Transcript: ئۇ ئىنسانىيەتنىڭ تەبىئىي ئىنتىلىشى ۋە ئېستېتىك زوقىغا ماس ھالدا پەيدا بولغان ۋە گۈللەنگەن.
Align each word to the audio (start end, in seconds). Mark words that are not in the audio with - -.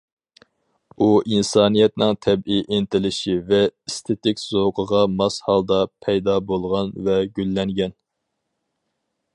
ئۇ 1.01 1.09
ئىنسانىيەتنىڭ 1.33 2.15
تەبىئىي 2.27 2.63
ئىنتىلىشى 2.77 3.35
ۋە 3.51 3.61
ئېستېتىك 3.69 4.41
زوقىغا 4.45 5.03
ماس 5.19 5.39
ھالدا 5.49 5.79
پەيدا 6.07 6.39
بولغان 6.53 6.93
ۋە 7.09 7.21
گۈللەنگەن. 7.39 7.97